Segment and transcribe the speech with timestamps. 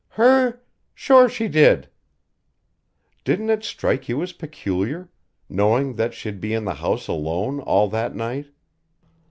[0.17, 0.63] "Her?
[0.95, 1.87] Sure she did."
[3.23, 5.09] "Didn't it strike you as peculiar
[5.47, 8.47] knowing that she'd be in the house alone all that night?"